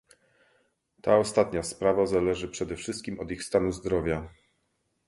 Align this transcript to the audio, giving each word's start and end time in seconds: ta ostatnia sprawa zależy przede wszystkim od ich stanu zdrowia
ta 1.01 1.17
ostatnia 1.17 1.63
sprawa 1.63 2.05
zależy 2.05 2.47
przede 2.47 2.75
wszystkim 2.75 3.19
od 3.19 3.31
ich 3.31 3.43
stanu 3.43 3.71
zdrowia 3.71 4.29